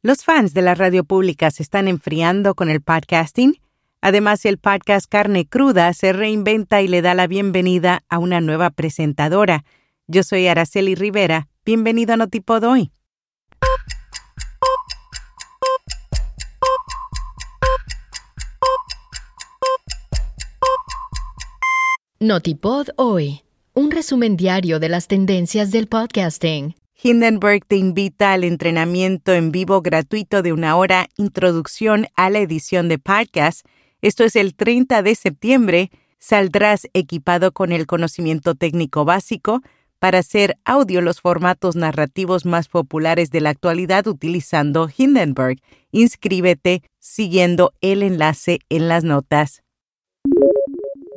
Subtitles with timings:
[0.00, 3.60] Los fans de la radio pública se están enfriando con el podcasting.
[4.00, 8.70] Además, el podcast Carne Cruda se reinventa y le da la bienvenida a una nueva
[8.70, 9.64] presentadora.
[10.06, 11.48] Yo soy Araceli Rivera.
[11.64, 12.92] Bienvenido a Notipod hoy.
[22.20, 23.42] Notipod hoy.
[23.74, 26.76] Un resumen diario de las tendencias del podcasting.
[27.00, 32.88] Hindenburg te invita al entrenamiento en vivo gratuito de una hora, Introducción a la edición
[32.88, 33.64] de podcast.
[34.02, 35.90] Esto es el 30 de septiembre.
[36.18, 39.62] Saldrás equipado con el conocimiento técnico básico
[40.00, 45.58] para hacer audio los formatos narrativos más populares de la actualidad utilizando Hindenburg.
[45.92, 49.62] Inscríbete siguiendo el enlace en las notas.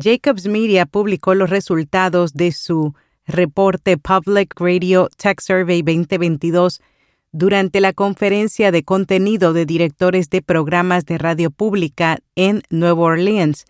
[0.00, 2.94] Jacobs Media publicó los resultados de su
[3.28, 6.80] reporte Public Radio Tech Survey 2022
[7.30, 13.66] durante la conferencia de contenido de directores de programas de radio pública en Nueva Orleans.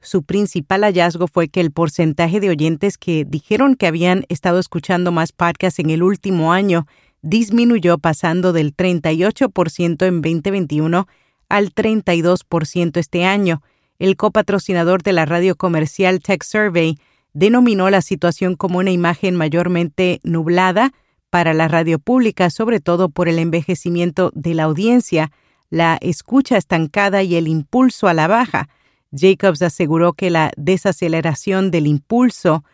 [0.00, 5.10] Su principal hallazgo fue que el porcentaje de oyentes que dijeron que habían estado escuchando
[5.10, 6.86] más podcasts en el último año
[7.22, 11.08] disminuyó pasando del 38% en 2021
[11.48, 13.62] al 32% este año.
[13.98, 16.98] El copatrocinador de la radio comercial Tech Survey
[17.32, 20.92] denominó la situación como una imagen mayormente nublada
[21.30, 25.30] para la radio pública, sobre todo por el envejecimiento de la audiencia,
[25.70, 28.68] la escucha estancada y el impulso a la baja.
[29.12, 32.64] Jacobs aseguró que la desaceleración del impulso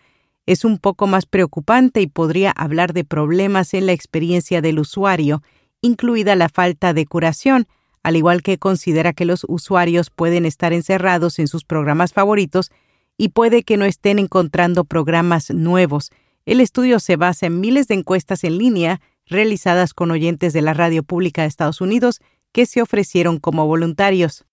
[0.46, 5.42] es un poco más preocupante y podría hablar de problemas en la experiencia del usuario,
[5.80, 7.66] incluida la falta de curación,
[8.02, 12.70] al igual que considera que los usuarios pueden estar encerrados en sus programas favoritos
[13.16, 16.10] y puede que no estén encontrando programas nuevos.
[16.46, 20.74] El estudio se basa en miles de encuestas en línea realizadas con oyentes de la
[20.74, 22.20] radio pública de Estados Unidos
[22.52, 24.44] que se ofrecieron como voluntarios.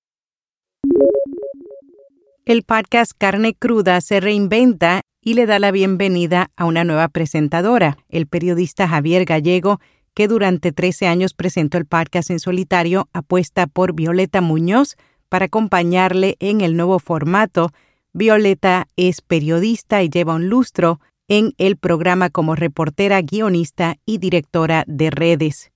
[2.46, 7.98] El podcast Carne Cruda se reinventa y le da la bienvenida a una nueva presentadora,
[8.10, 9.80] el periodista Javier Gallego,
[10.16, 14.96] que durante 13 años presentó el podcast en solitario, apuesta por Violeta Muñoz
[15.30, 17.72] para acompañarle en el nuevo formato
[18.14, 21.00] Violeta es periodista y lleva un lustro
[21.30, 25.72] en el programa como reportera, guionista y directora de redes.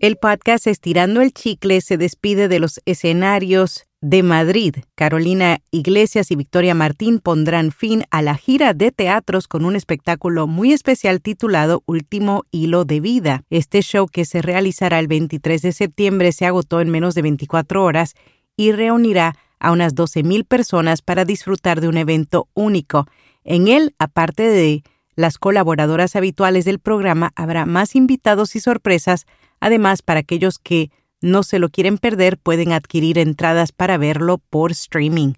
[0.00, 4.74] El podcast Estirando el Chicle se despide de los escenarios de Madrid.
[4.96, 10.48] Carolina Iglesias y Victoria Martín pondrán fin a la gira de teatros con un espectáculo
[10.48, 13.44] muy especial titulado Último Hilo de Vida.
[13.48, 17.84] Este show que se realizará el 23 de septiembre se agotó en menos de 24
[17.84, 18.14] horas
[18.56, 23.06] y reunirá a unas 12.000 personas para disfrutar de un evento único.
[23.44, 24.82] En él, aparte de
[25.14, 29.26] las colaboradoras habituales del programa, habrá más invitados y sorpresas.
[29.60, 30.90] Además, para aquellos que
[31.20, 35.34] no se lo quieren perder, pueden adquirir entradas para verlo por streaming.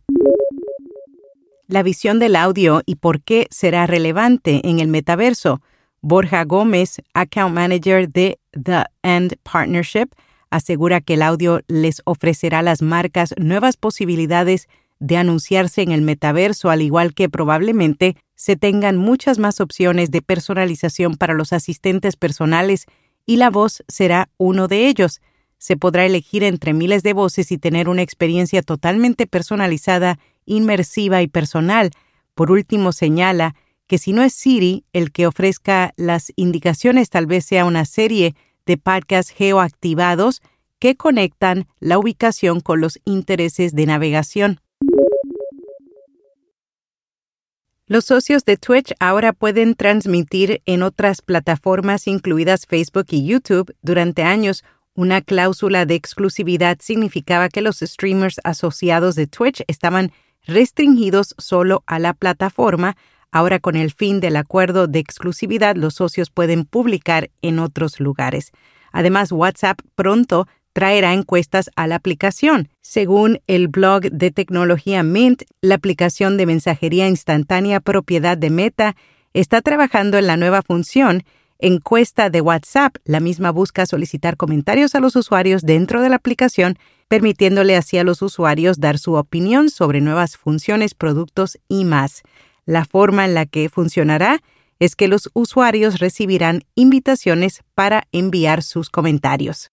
[1.67, 5.61] La visión del audio y por qué será relevante en el metaverso.
[6.01, 10.09] Borja Gómez, account manager de The End Partnership,
[10.54, 14.69] asegura que el audio les ofrecerá a las marcas nuevas posibilidades
[15.00, 20.22] de anunciarse en el metaverso, al igual que probablemente se tengan muchas más opciones de
[20.22, 22.87] personalización para los asistentes personales
[23.26, 25.20] y la voz será uno de ellos.
[25.59, 31.26] Se podrá elegir entre miles de voces y tener una experiencia totalmente personalizada, inmersiva y
[31.26, 31.91] personal.
[32.34, 33.54] Por último, señala
[33.87, 38.34] que si no es Siri el que ofrezca las indicaciones, tal vez sea una serie
[38.66, 40.42] de podcasts geoactivados
[40.78, 44.60] que conectan la ubicación con los intereses de navegación.
[47.86, 53.75] Los socios de Twitch ahora pueden transmitir en otras plataformas incluidas Facebook y YouTube.
[53.82, 54.64] Durante años,
[54.94, 60.12] una cláusula de exclusividad significaba que los streamers asociados de Twitch estaban
[60.46, 62.96] restringidos solo a la plataforma,
[63.34, 68.53] Ahora con el fin del acuerdo de exclusividad, los socios pueden publicar en otros lugares.
[68.93, 72.69] Además, WhatsApp pronto traerá encuestas a la aplicación.
[72.81, 78.94] Según el blog de tecnología Mint, la aplicación de mensajería instantánea propiedad de Meta
[79.32, 81.25] está trabajando en la nueva función
[81.58, 82.99] encuesta de WhatsApp.
[83.05, 88.05] La misma busca solicitar comentarios a los usuarios dentro de la aplicación, permitiéndole así a
[88.05, 92.23] los usuarios dar su opinión sobre nuevas funciones, productos y más.
[92.66, 94.40] La forma en la que funcionará
[94.78, 99.70] es que los usuarios recibirán invitaciones para enviar sus comentarios.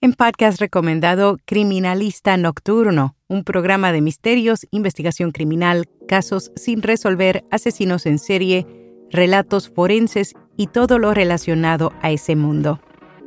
[0.00, 8.06] En podcast recomendado Criminalista Nocturno, un programa de misterios, investigación criminal, casos sin resolver, asesinos
[8.06, 8.66] en serie,
[9.10, 12.80] relatos forenses y todo lo relacionado a ese mundo.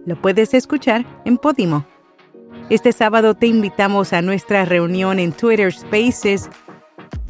[0.05, 1.85] Lo puedes escuchar en Podimo.
[2.69, 6.50] Este sábado te invitamos a nuestra reunión en Twitter Spaces.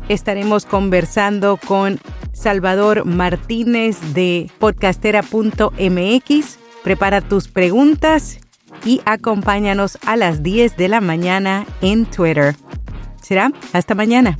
[0.09, 1.99] Estaremos conversando con
[2.33, 6.59] Salvador Martínez de podcastera.mx.
[6.83, 8.39] Prepara tus preguntas
[8.83, 12.55] y acompáñanos a las 10 de la mañana en Twitter.
[13.21, 14.39] Será hasta mañana.